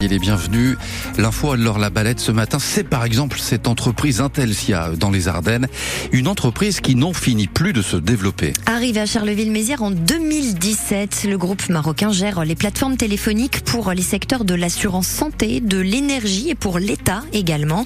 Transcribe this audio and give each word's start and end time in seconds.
Il 0.00 0.12
est 0.12 0.20
bienvenu. 0.20 0.76
L'info 1.16 1.56
l'heure 1.56 1.80
la 1.80 1.90
balette 1.90 2.20
ce 2.20 2.30
matin, 2.30 2.60
c'est 2.60 2.84
par 2.84 3.02
exemple 3.02 3.40
cette 3.40 3.66
entreprise 3.66 4.20
Intelsia 4.20 4.90
dans 4.96 5.10
les 5.10 5.26
Ardennes, 5.26 5.66
une 6.12 6.28
entreprise 6.28 6.78
qui 6.78 6.94
n'en 6.94 7.12
finit 7.12 7.48
plus 7.48 7.72
de 7.72 7.82
se 7.82 7.96
développer. 7.96 8.52
Arrivé 8.66 9.00
à 9.00 9.06
Charleville-Mézières 9.06 9.82
en 9.82 9.90
2017, 9.90 11.24
le 11.28 11.36
groupe 11.36 11.68
marocain 11.68 12.12
gère 12.12 12.44
les 12.44 12.54
plateformes 12.54 12.96
téléphoniques 12.96 13.62
pour 13.64 13.90
les 13.90 14.02
secteurs 14.02 14.44
de 14.44 14.54
l'assurance 14.54 15.08
santé, 15.08 15.60
de 15.60 15.78
l'énergie 15.78 16.50
et 16.50 16.54
pour 16.54 16.78
l'État 16.78 17.24
également. 17.32 17.84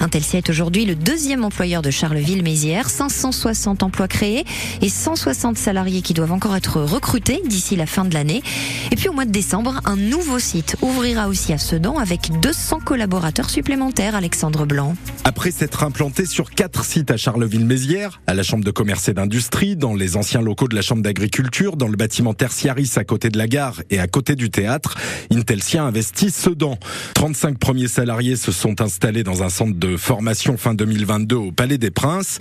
Intelsia 0.00 0.40
est 0.40 0.50
aujourd'hui 0.50 0.84
le 0.84 0.94
deuxième 0.94 1.44
employeur 1.44 1.80
de 1.80 1.90
Charleville-Mézières, 1.90 2.90
560 2.90 3.82
emplois 3.82 4.08
créés 4.08 4.44
et 4.82 4.90
160 4.90 5.56
salariés 5.56 6.02
qui 6.02 6.12
doivent 6.12 6.32
encore 6.32 6.56
être 6.56 6.82
recrutés 6.82 7.40
d'ici 7.46 7.74
la 7.74 7.86
fin 7.86 8.04
de 8.04 8.12
l'année. 8.12 8.42
Et 8.90 8.96
puis 8.96 9.08
au 9.08 9.14
mois 9.14 9.24
de 9.24 9.32
décembre, 9.32 9.80
un 9.86 9.96
nouveau 9.96 10.38
site 10.38 10.76
ouvrira 10.82 11.26
aussi 11.26 11.53
Sedan 11.58 11.98
avec 11.98 12.30
200 12.40 12.80
collaborateurs 12.84 13.50
supplémentaires, 13.50 14.14
Alexandre 14.14 14.66
Blanc. 14.66 14.94
Après 15.24 15.50
s'être 15.50 15.82
implanté 15.82 16.26
sur 16.26 16.50
quatre 16.50 16.84
sites 16.84 17.10
à 17.10 17.16
Charleville-Mézières, 17.16 18.20
à 18.26 18.34
la 18.34 18.42
Chambre 18.42 18.64
de 18.64 18.70
commerce 18.70 19.08
et 19.08 19.14
d'industrie, 19.14 19.76
dans 19.76 19.94
les 19.94 20.16
anciens 20.16 20.40
locaux 20.40 20.68
de 20.68 20.74
la 20.74 20.82
Chambre 20.82 21.02
d'agriculture, 21.02 21.76
dans 21.76 21.88
le 21.88 21.96
bâtiment 21.96 22.34
Tertiaris 22.34 22.92
à 22.96 23.04
côté 23.04 23.28
de 23.30 23.38
la 23.38 23.48
gare 23.48 23.82
et 23.90 23.98
à 23.98 24.06
côté 24.06 24.34
du 24.36 24.50
théâtre, 24.50 24.96
Intelsia 25.32 25.82
investit 25.82 26.30
Sedan. 26.30 26.78
35 27.14 27.58
premiers 27.58 27.88
salariés 27.88 28.36
se 28.36 28.52
sont 28.52 28.80
installés 28.80 29.22
dans 29.22 29.42
un 29.42 29.48
centre 29.48 29.78
de 29.78 29.96
formation 29.96 30.56
fin 30.56 30.74
2022 30.74 31.36
au 31.36 31.52
Palais 31.52 31.78
des 31.78 31.90
Princes. 31.90 32.38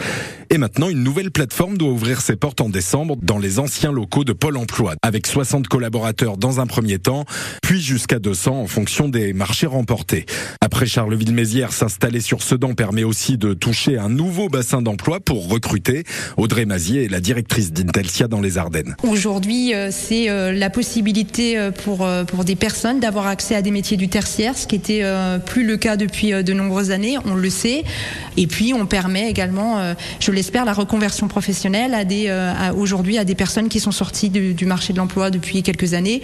Et 0.50 0.58
maintenant, 0.58 0.90
une 0.90 1.04
nouvelle 1.04 1.32
plateforme 1.32 1.78
doit 1.78 1.90
ouvrir 1.90 2.22
ses 2.22 2.36
portes 2.36 2.62
en 2.62 2.70
décembre 2.70 3.18
dans 3.22 3.40
les 3.40 3.60
anciens 3.60 3.92
locaux 3.92 4.24
de 4.24 4.34
Pôle 4.34 4.58
emploi, 4.58 4.96
avec 5.02 5.28
60 5.28 5.68
collaborateurs 5.68 6.38
dans 6.38 6.60
un 6.60 6.68
premier 6.68 7.00
temps, 7.00 7.26
puis 7.62 7.82
jusqu'à 7.82 8.20
200 8.20 8.62
en 8.62 8.68
fonction 8.68 9.03
des 9.10 9.34
marchés 9.34 9.68
remportés. 9.68 10.26
Après 10.62 10.86
Charleville-Mézières, 10.86 11.74
s'installer 11.74 12.22
sur 12.22 12.42
Sedan 12.42 12.74
permet 12.74 13.04
aussi 13.04 13.38
de 13.38 13.54
toucher 13.54 13.98
un 13.98 14.10
nouveau 14.10 14.50
bassin 14.50 14.82
d'emploi 14.82 15.20
pour 15.20 15.50
recruter. 15.50 16.04
Audrey 16.38 16.66
Mazier 16.66 17.06
est 17.06 17.10
la 17.10 17.20
directrice 17.20 17.72
d'Intelsia 17.72 18.28
dans 18.28 18.42
les 18.42 18.58
Ardennes. 18.58 18.96
Aujourd'hui, 19.04 19.74
euh, 19.74 19.90
c'est 19.92 20.30
euh, 20.30 20.52
la 20.52 20.70
possibilité 20.70 21.58
euh, 21.58 21.72
pour, 21.72 22.08
pour 22.28 22.44
des 22.44 22.56
personnes 22.56 23.00
d'avoir 23.00 23.28
accès 23.28 23.56
à 23.56 23.62
des 23.62 23.72
métiers 23.72 23.98
du 23.98 24.08
tertiaire, 24.08 24.58
ce 24.58 24.68
qui 24.68 24.76
était 24.76 25.04
plus 25.46 25.66
le 25.66 25.78
cas 25.78 25.98
depuis 25.98 26.32
de 26.32 26.54
nombreuses 26.54 26.92
années, 26.92 27.18
on 27.26 27.36
le 27.36 27.50
sait. 27.50 27.84
Et 28.38 28.48
puis, 28.48 28.74
on 28.74 28.86
permet 28.86 29.30
également, 29.30 29.94
je 30.20 30.32
l'espère, 30.32 30.66
la 30.66 30.74
reconversion 30.74 31.28
professionnelle 31.28 31.94
à 31.94 32.06
des, 32.06 32.32
aujourd'hui 32.76 33.18
à 33.18 33.26
des 33.26 33.36
personnes 33.36 33.70
qui 33.70 33.80
sont 33.80 33.92
sorties 33.92 34.30
du, 34.30 34.54
du 34.54 34.66
marché 34.66 34.94
de 34.94 34.98
l'emploi 34.98 35.32
depuis 35.32 35.64
quelques 35.64 35.94
années, 35.94 36.22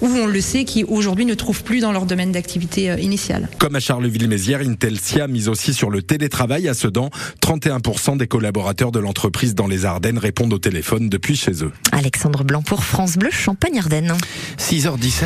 ou 0.00 0.06
on 0.06 0.26
le 0.26 0.40
sait, 0.40 0.64
qui 0.64 0.84
aujourd'hui 0.84 1.24
ne 1.24 1.34
trouvent 1.34 1.62
plus 1.62 1.80
dans 1.80 1.92
leur 1.92 2.06
domaine 2.06 2.21
d'activité 2.30 2.90
euh, 2.90 3.00
initiale. 3.00 3.48
Comme 3.58 3.74
à 3.74 3.80
Charleville-Mézières, 3.80 4.60
Intelsia 4.60 5.26
mise 5.26 5.48
aussi 5.48 5.74
sur 5.74 5.90
le 5.90 6.02
télétravail 6.02 6.68
à 6.68 6.74
Sedan. 6.74 7.10
31% 7.40 8.16
des 8.16 8.28
collaborateurs 8.28 8.92
de 8.92 9.00
l'entreprise 9.00 9.54
dans 9.54 9.66
les 9.66 9.84
Ardennes 9.84 10.18
répondent 10.18 10.52
au 10.52 10.58
téléphone 10.58 11.08
depuis 11.08 11.36
chez 11.36 11.64
eux. 11.64 11.72
Alexandre 11.90 12.44
Blanc 12.44 12.62
pour 12.62 12.84
France 12.84 13.16
Bleu, 13.16 13.30
Champagne-Ardenne. 13.32 14.14
6h17. 14.58 15.20